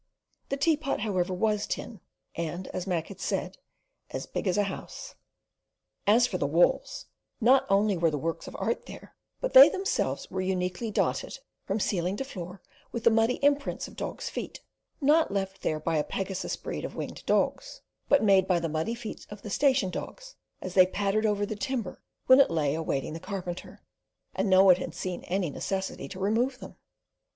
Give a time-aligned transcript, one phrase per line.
[0.49, 2.01] The teapot, however, was tin,
[2.33, 3.59] and, as Mac said,
[4.09, 5.13] as "big as a house."
[6.07, 7.05] As for the walls,
[7.39, 11.37] not only were the "works of art" there, but they themselves were uniquely dotted
[11.67, 16.03] from ceiling to floor with the muddy imprints of dogs' feet—not left there by a
[16.03, 20.33] Pegasus breed of winged dogs, but made by the muddy feet of the station dogs,
[20.63, 23.83] as they pattered over the timber, when it lay awaiting the carpenter,
[24.33, 26.75] and no one had seen any necessity to remove them.